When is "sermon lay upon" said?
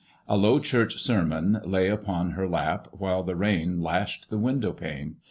0.99-2.31